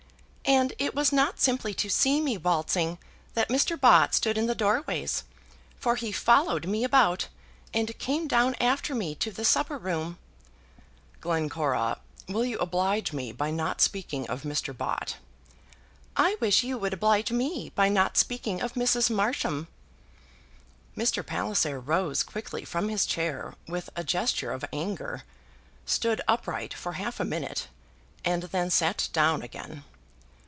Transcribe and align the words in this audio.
"And 0.43 0.73
it 0.79 0.93
was 0.93 1.13
not 1.13 1.39
simply 1.39 1.73
to 1.75 1.87
see 1.87 2.19
me 2.19 2.37
waltzing 2.37 2.97
that 3.35 3.47
Mr. 3.47 3.79
Bott 3.79 4.13
stood 4.13 4.37
in 4.37 4.47
the 4.47 4.55
doorways, 4.55 5.23
for 5.79 5.95
he 5.95 6.11
followed 6.11 6.67
me 6.67 6.83
about, 6.83 7.29
and 7.73 7.97
came 7.97 8.27
down 8.27 8.55
after 8.55 8.93
me 8.93 9.15
to 9.15 9.31
the 9.31 9.45
supper 9.45 9.77
room." 9.77 10.17
"Glencora, 11.21 11.99
will 12.27 12.43
you 12.43 12.57
oblige 12.59 13.13
me 13.13 13.31
by 13.31 13.49
not 13.49 13.79
speaking 13.79 14.29
of 14.29 14.41
Mr. 14.41 14.75
Bott?" 14.75 15.15
"I 16.17 16.35
wish 16.41 16.63
you 16.65 16.77
would 16.77 16.93
oblige 16.93 17.31
me 17.31 17.71
by 17.73 17.87
not 17.87 18.17
speaking 18.17 18.61
of 18.61 18.73
Mrs. 18.73 19.09
Marsham." 19.09 19.67
Mr. 20.97 21.25
Palliser 21.25 21.79
rose 21.79 22.23
quickly 22.23 22.65
from 22.65 22.89
his 22.89 23.05
chair 23.05 23.55
with 23.69 23.89
a 23.95 24.03
gesture 24.03 24.51
of 24.51 24.65
anger, 24.73 25.23
stood 25.85 26.19
upright 26.27 26.73
for 26.73 26.93
half 26.93 27.21
a 27.21 27.25
minute, 27.25 27.69
and 28.25 28.43
then 28.43 28.69
sat 28.69 29.07
down 29.13 29.41
again. 29.43 29.85